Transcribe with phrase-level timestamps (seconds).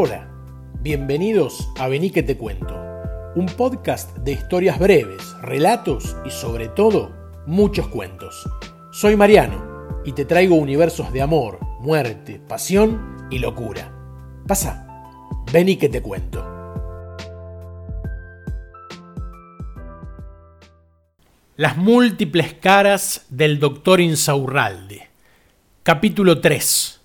[0.00, 0.28] Hola,
[0.80, 2.72] bienvenidos a Vení que te cuento,
[3.34, 7.10] un podcast de historias breves, relatos y sobre todo
[7.48, 8.48] muchos cuentos.
[8.92, 13.92] Soy Mariano y te traigo universos de amor, muerte, pasión y locura.
[14.46, 14.86] Pasa,
[15.52, 16.46] vení que te cuento.
[21.56, 25.08] Las múltiples caras del doctor Insaurralde.
[25.82, 27.00] Capítulo 3.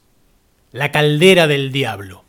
[0.74, 2.24] La caldera del diablo.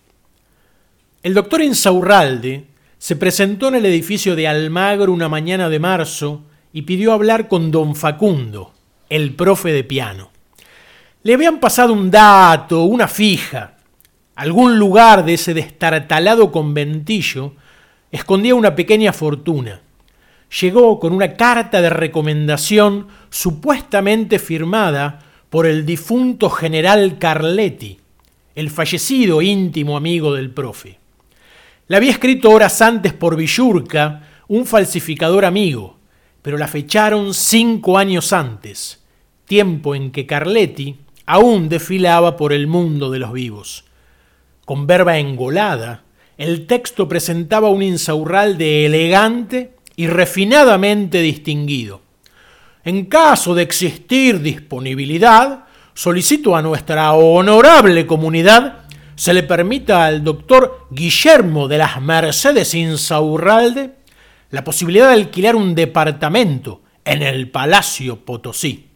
[1.25, 2.67] El doctor Insaurralde
[2.99, 7.71] se presentó en el edificio de Almagro una mañana de marzo y pidió hablar con
[7.71, 8.75] don Facundo,
[9.09, 10.31] el profe de piano.
[11.23, 13.79] Le habían pasado un dato, una fija.
[14.35, 17.55] Algún lugar de ese destartalado conventillo
[18.13, 19.81] escondía una pequeña fortuna
[20.61, 27.99] llegó con una carta de recomendación supuestamente firmada por el difunto general Carletti,
[28.55, 30.99] el fallecido íntimo amigo del profe.
[31.87, 35.99] La había escrito horas antes por Villurca, un falsificador amigo,
[36.41, 39.03] pero la fecharon cinco años antes,
[39.45, 40.97] tiempo en que Carletti
[41.27, 43.85] aún desfilaba por el mundo de los vivos.
[44.65, 46.05] Con verba engolada,
[46.39, 52.01] el texto presentaba un insaurralde elegante y refinadamente distinguido.
[52.83, 58.84] En caso de existir disponibilidad, solicito a nuestra honorable comunidad
[59.17, 63.95] se le permita al doctor Guillermo de las Mercedes Insaurralde
[64.51, 68.89] la posibilidad de alquilar un departamento en el Palacio Potosí.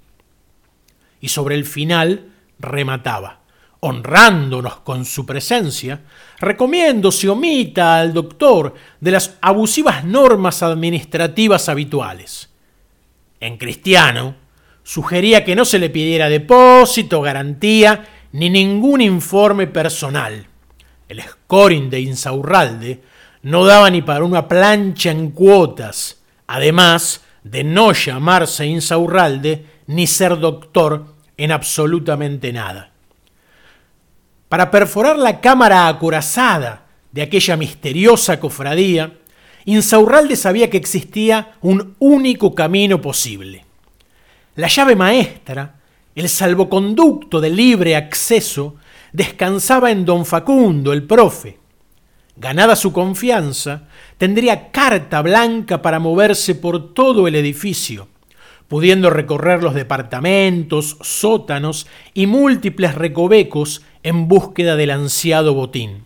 [1.21, 3.39] Y sobre el final remataba
[3.81, 6.01] honrándonos con su presencia,
[6.41, 12.51] recomiendo se omita al doctor de las abusivas normas administrativas habituales.
[13.41, 14.35] En cristiano,
[14.83, 20.47] sugería que no se le pidiera depósito, garantía, ni ningún informe personal.
[21.09, 23.03] El scoring de Insaurralde
[23.43, 30.39] no daba ni para una plancha en cuotas, además de no llamarse Insaurralde ni ser
[30.39, 32.91] doctor en absolutamente nada.
[34.49, 39.19] Para perforar la cámara acorazada de aquella misteriosa cofradía,
[39.65, 43.65] Insaurralde sabía que existía un único camino posible.
[44.57, 45.78] La llave maestra,
[46.19, 48.75] el salvoconducto de libre acceso,
[49.13, 51.59] descansaba en don Facundo, el profe.
[52.37, 53.87] Ganada su confianza,
[54.17, 58.09] tendría carta blanca para moverse por todo el edificio,
[58.67, 66.03] pudiendo recorrer los departamentos, sótanos y múltiples recovecos en búsqueda del ansiado botín.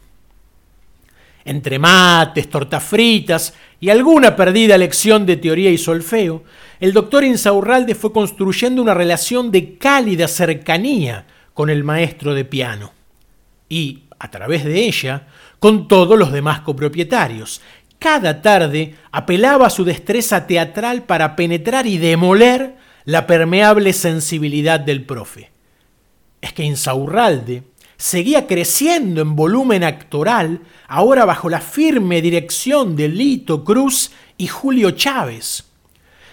[1.46, 6.44] Entre mates, tortas fritas y alguna perdida lección de teoría y solfeo,
[6.78, 12.92] el doctor Insaurralde fue construyendo una relación de cálida cercanía con el maestro de piano
[13.68, 15.26] y, a través de ella,
[15.58, 17.60] con todos los demás copropietarios.
[17.98, 25.04] Cada tarde apelaba a su destreza teatral para penetrar y demoler la permeable sensibilidad del
[25.04, 25.50] profe.
[26.40, 27.64] Es que Insaurralde
[28.02, 34.90] seguía creciendo en volumen actoral, ahora bajo la firme dirección de Lito Cruz y Julio
[34.90, 35.66] Chávez.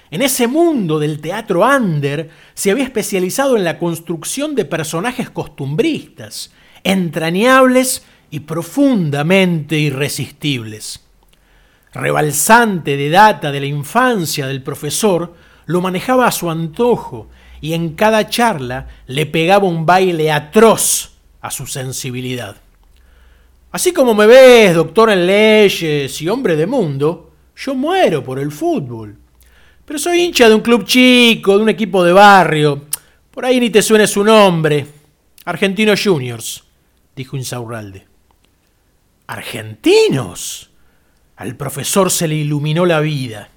[0.09, 6.51] En ese mundo del teatro under se había especializado en la construcción de personajes costumbristas,
[6.83, 11.01] entrañables y profundamente irresistibles.
[11.93, 15.35] Rebalsante de data de la infancia del profesor,
[15.67, 17.29] lo manejaba a su antojo
[17.61, 21.08] y en cada charla le pegaba un baile atroz
[21.41, 22.55] a su sensibilidad.
[23.71, 28.51] Así como me ves, doctor en leyes y hombre de mundo, yo muero por el
[28.51, 29.17] fútbol.
[29.85, 32.85] Pero soy hincha de un club chico, de un equipo de barrio.
[33.31, 34.85] Por ahí ni te suene su nombre.
[35.45, 36.63] Argentinos Juniors,
[37.15, 38.07] dijo Insaurralde.
[39.27, 40.71] ¿Argentinos?
[41.35, 43.49] Al profesor se le iluminó la vida.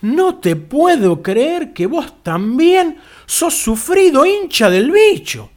[0.00, 5.50] No te puedo creer que vos también sos sufrido hincha del bicho.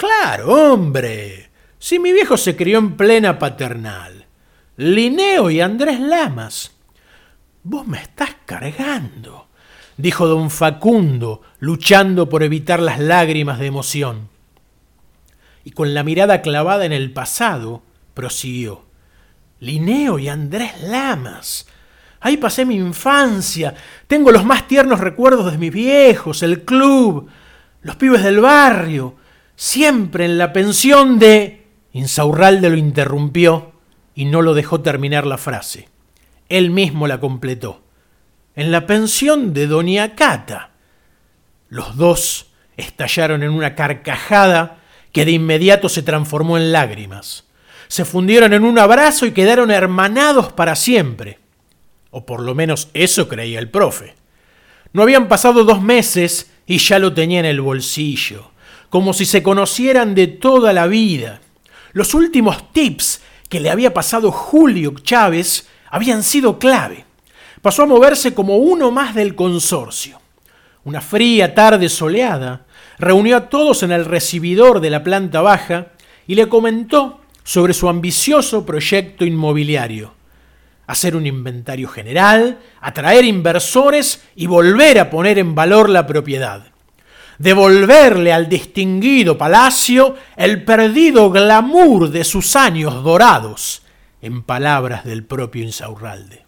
[0.00, 1.50] Claro, hombre.
[1.78, 4.24] Si mi viejo se crió en plena paternal.
[4.78, 6.70] Linneo y Andrés Lamas.
[7.64, 9.48] Vos me estás cargando,
[9.98, 14.30] dijo don Facundo, luchando por evitar las lágrimas de emoción.
[15.64, 17.82] Y con la mirada clavada en el pasado,
[18.14, 18.86] prosiguió.
[19.58, 21.66] Linneo y Andrés Lamas.
[22.20, 23.74] Ahí pasé mi infancia.
[24.06, 27.28] Tengo los más tiernos recuerdos de mis viejos, el club,
[27.82, 29.19] los pibes del barrio,
[29.60, 31.66] siempre en la pensión de...
[31.92, 33.72] Insaurralde lo interrumpió
[34.14, 35.90] y no lo dejó terminar la frase.
[36.48, 37.82] Él mismo la completó.
[38.56, 40.70] En la pensión de Doña Cata.
[41.68, 42.46] Los dos
[42.78, 44.78] estallaron en una carcajada
[45.12, 47.44] que de inmediato se transformó en lágrimas.
[47.88, 51.38] se fundieron en un abrazo y quedaron hermanados para siempre.
[52.10, 54.14] O por lo menos eso creía el profe.
[54.94, 58.52] No habían pasado dos meses y ya lo tenía en el bolsillo,
[58.90, 61.40] como si se conocieran de toda la vida.
[61.92, 67.04] Los últimos tips que le había pasado Julio Chávez habían sido clave.
[67.62, 70.20] Pasó a moverse como uno más del consorcio.
[70.84, 72.66] Una fría tarde soleada,
[72.98, 75.88] reunió a todos en el recibidor de la planta baja
[76.26, 80.14] y le comentó sobre su ambicioso proyecto inmobiliario.
[80.86, 86.69] Hacer un inventario general, atraer inversores y volver a poner en valor la propiedad.
[87.40, 93.80] Devolverle al distinguido palacio el perdido glamour de sus años dorados,
[94.20, 96.44] en palabras del propio Insaurralde.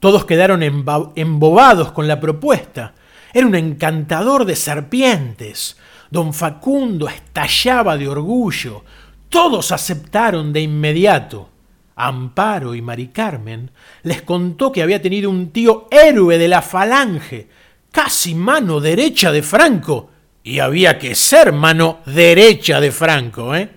[0.00, 2.94] Todos quedaron embobados con la propuesta.
[3.32, 5.76] Era un encantador de serpientes.
[6.10, 8.82] Don Facundo estallaba de orgullo.
[9.28, 11.48] Todos aceptaron de inmediato.
[11.94, 13.70] Amparo y Mari Carmen
[14.02, 17.48] les contó que había tenido un tío héroe de la falange,
[17.92, 20.10] casi mano derecha de Franco,
[20.42, 23.70] y había que ser mano derecha de Franco, ¿eh?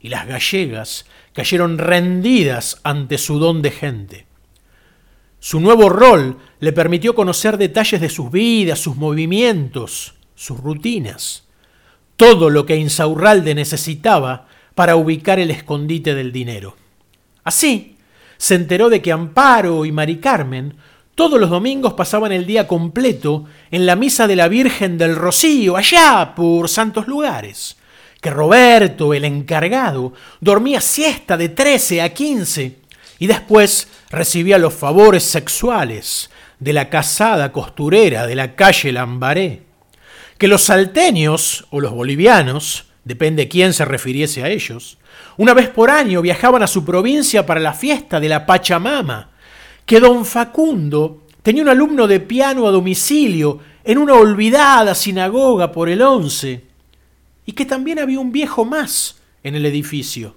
[0.00, 1.04] Y las gallegas
[1.34, 4.26] cayeron rendidas ante su don de gente.
[5.38, 11.44] Su nuevo rol le permitió conocer detalles de sus vidas, sus movimientos, sus rutinas,
[12.16, 16.76] todo lo que Insaurralde necesitaba para ubicar el escondite del dinero.
[17.44, 17.96] Así,
[18.36, 20.76] se enteró de que Amparo y Mari Carmen
[21.14, 25.76] todos los domingos pasaban el día completo en la misa de la Virgen del Rocío,
[25.76, 27.76] allá por santos lugares,
[28.20, 32.76] que Roberto, el encargado, dormía siesta de 13 a 15
[33.18, 39.62] y después recibía los favores sexuales de la casada costurera de la calle Lambaré,
[40.38, 44.98] que los salteños o los bolivianos, depende quién se refiriese a ellos,
[45.36, 49.29] una vez por año viajaban a su provincia para la fiesta de la Pachamama,
[49.86, 55.88] que don Facundo tenía un alumno de piano a domicilio en una olvidada sinagoga por
[55.88, 56.64] el once,
[57.46, 60.36] y que también había un viejo más en el edificio,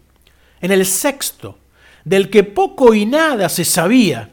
[0.62, 1.60] en el sexto,
[2.06, 4.32] del que poco y nada se sabía.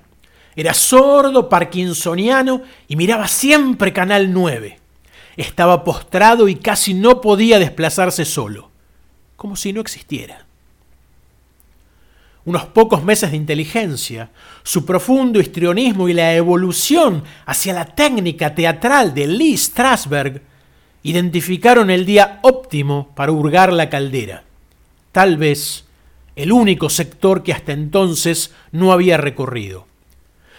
[0.57, 4.79] Era sordo, parkinsoniano y miraba siempre Canal 9.
[5.37, 8.71] Estaba postrado y casi no podía desplazarse solo,
[9.37, 10.47] como si no existiera.
[12.45, 14.31] Unos pocos meses de inteligencia,
[14.63, 20.43] su profundo histrionismo y la evolución hacia la técnica teatral de Lee Strasberg
[21.03, 24.45] identificaron el día óptimo para hurgar la caldera.
[25.13, 25.85] Tal vez
[26.37, 29.87] el único sector que hasta entonces no había recorrido.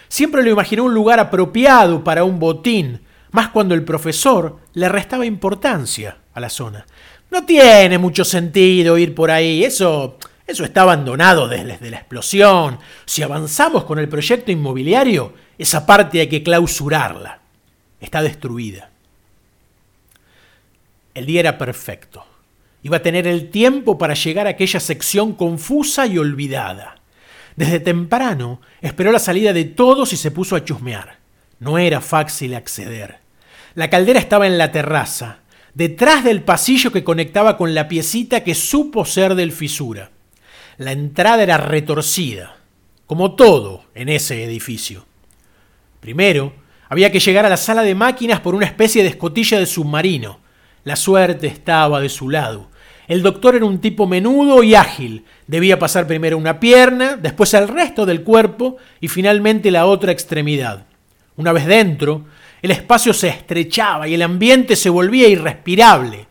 [0.07, 3.01] Siempre lo imaginó un lugar apropiado para un botín,
[3.31, 6.86] más cuando el profesor le restaba importancia a la zona.
[7.31, 10.18] No tiene mucho sentido ir por ahí, eso,
[10.48, 12.80] eso está abandonado desde la explosión.
[13.06, 17.40] Si avanzamos con el proyecto inmobiliario, esa parte hay que clausurarla.
[18.00, 18.90] Está destruida.
[21.14, 22.26] El día era perfecto.
[22.84, 26.96] Iba a tener el tiempo para llegar a aquella sección confusa y olvidada.
[27.56, 31.18] Desde temprano esperó la salida de todos y se puso a chusmear.
[31.60, 33.20] No era fácil acceder.
[33.76, 35.40] La caldera estaba en la terraza,
[35.74, 40.10] detrás del pasillo que conectaba con la piecita que supo ser del fisura.
[40.81, 42.56] La entrada era retorcida,
[43.06, 45.06] como todo en ese edificio.
[46.00, 46.54] Primero,
[46.90, 50.40] había que llegar a la sala de máquinas por una especie de escotilla de submarino.
[50.83, 52.71] La suerte estaba de su lado.
[53.07, 55.23] El doctor era un tipo menudo y ágil.
[55.45, 60.88] Debía pasar primero una pierna, después el resto del cuerpo y finalmente la otra extremidad.
[61.35, 62.26] Una vez dentro,
[62.64, 66.26] el espacio se estrechaba y el ambiente se volvía irrespirable.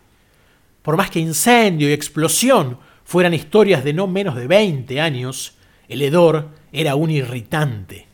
[0.83, 5.55] Por más que incendio y explosión fueran historias de no menos de 20 años,
[5.89, 8.07] el hedor era un irritante.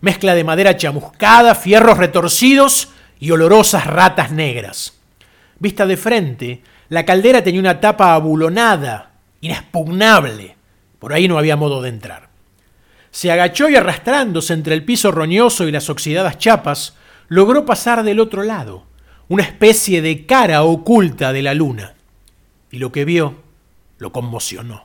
[0.00, 2.88] Mezcla de madera chamuscada, fierros retorcidos
[3.20, 4.98] y olorosas ratas negras.
[5.60, 10.56] Vista de frente, la caldera tenía una tapa abulonada, inexpugnable.
[10.98, 12.28] Por ahí no había modo de entrar.
[13.12, 16.96] Se agachó y arrastrándose entre el piso roñoso y las oxidadas chapas,
[17.28, 18.84] logró pasar del otro lado,
[19.28, 21.94] una especie de cara oculta de la luna.
[22.72, 23.43] Y lo que vio
[24.04, 24.84] lo conmocionó.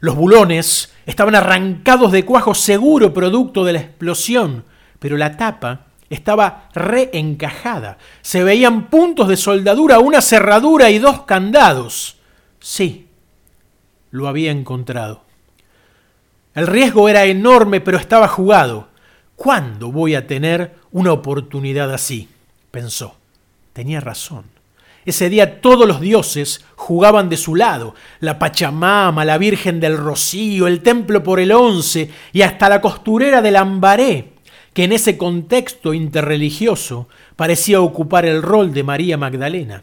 [0.00, 4.64] Los bulones estaban arrancados de cuajo seguro producto de la explosión,
[4.98, 7.98] pero la tapa estaba reencajada.
[8.20, 12.16] Se veían puntos de soldadura, una cerradura y dos candados.
[12.58, 13.06] Sí,
[14.10, 15.22] lo había encontrado.
[16.56, 18.88] El riesgo era enorme, pero estaba jugado.
[19.36, 22.28] ¿Cuándo voy a tener una oportunidad así?
[22.72, 23.14] pensó.
[23.72, 24.46] Tenía razón.
[25.04, 30.66] Ese día todos los dioses jugaban de su lado, la Pachamama, la Virgen del Rocío,
[30.66, 34.32] el Templo por el Once y hasta la costurera del Ambaré,
[34.72, 39.82] que en ese contexto interreligioso parecía ocupar el rol de María Magdalena.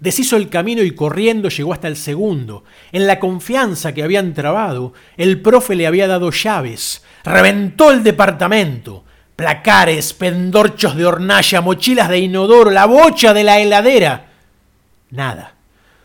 [0.00, 2.64] Deshizo el camino y corriendo llegó hasta el segundo.
[2.90, 7.04] En la confianza que habían trabado, el profe le había dado llaves.
[7.22, 9.04] Reventó el departamento.
[9.36, 14.27] Placares, pendorchos de hornalla, mochilas de inodoro, la bocha de la heladera.
[15.10, 15.54] Nada.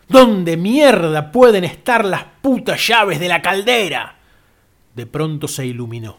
[0.08, 4.16] ¿Dónde mierda pueden estar las putas llaves de la caldera?
[4.96, 6.18] De pronto se iluminó.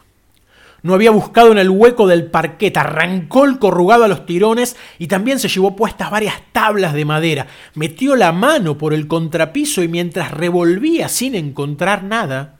[0.83, 5.07] No había buscado en el hueco del parquet, arrancó el corrugado a los tirones y
[5.07, 7.47] también se llevó puestas varias tablas de madera.
[7.75, 12.57] Metió la mano por el contrapiso y mientras revolvía sin encontrar nada,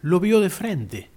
[0.00, 1.08] lo vio de frente.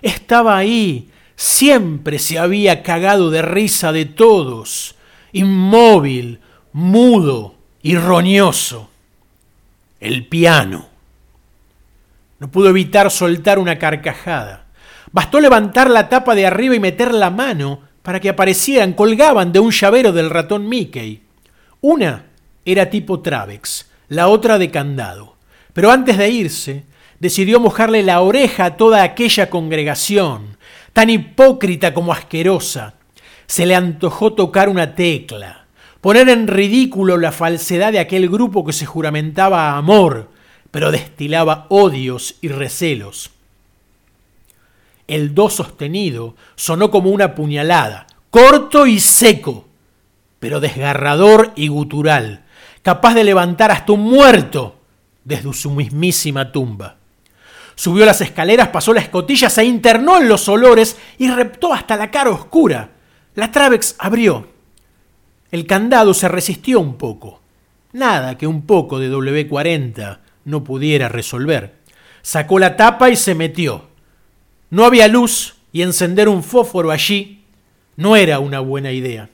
[0.00, 4.96] Estaba ahí, siempre se había cagado de risa de todos,
[5.30, 6.40] inmóvil,
[6.72, 8.88] mudo y roñoso.
[10.00, 10.86] El piano.
[12.38, 14.66] No pudo evitar soltar una carcajada.
[15.12, 19.60] Bastó levantar la tapa de arriba y meter la mano para que aparecieran, colgaban de
[19.60, 21.22] un llavero del ratón Mickey.
[21.80, 22.24] Una
[22.64, 25.36] era tipo Travex, la otra de candado.
[25.72, 26.84] Pero antes de irse,
[27.20, 30.56] decidió mojarle la oreja a toda aquella congregación,
[30.92, 32.94] tan hipócrita como asquerosa.
[33.46, 35.61] Se le antojó tocar una tecla,
[36.02, 40.30] poner en ridículo la falsedad de aquel grupo que se juramentaba amor,
[40.70, 43.30] pero destilaba odios y recelos.
[45.06, 49.68] El do sostenido sonó como una puñalada, corto y seco,
[50.40, 52.44] pero desgarrador y gutural,
[52.82, 54.80] capaz de levantar hasta un muerto
[55.22, 56.96] desde su mismísima tumba.
[57.76, 62.10] Subió las escaleras, pasó la escotilla, se internó en los olores y reptó hasta la
[62.10, 62.90] cara oscura.
[63.36, 64.51] La Travex abrió.
[65.52, 67.40] El candado se resistió un poco.
[67.92, 71.74] Nada que un poco de W40 no pudiera resolver.
[72.22, 73.84] Sacó la tapa y se metió.
[74.70, 77.42] No había luz y encender un fósforo allí
[77.96, 79.28] no era una buena idea.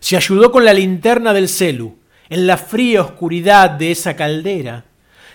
[0.00, 1.96] Se ayudó con la linterna del celu,
[2.28, 4.84] en la fría oscuridad de esa caldera.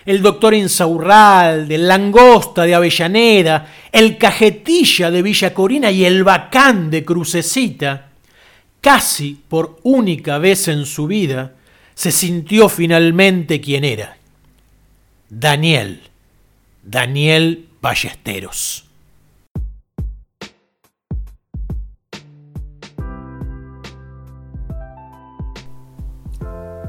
[0.06, 6.90] El doctor Insaurralde, el Langosta de Avellaneda, el Cajetilla de Villa Corina y el Bacán
[6.90, 8.10] de Crucecita,
[8.84, 11.54] casi por única vez en su vida,
[11.94, 14.18] se sintió finalmente quien era.
[15.30, 16.02] Daniel,
[16.82, 18.84] Daniel Ballesteros.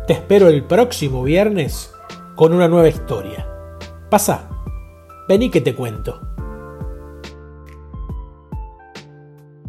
[0.06, 1.92] Te espero el próximo viernes
[2.36, 3.48] con una nueva historia.
[4.12, 4.50] Pasa,
[5.30, 6.35] vení que te cuento.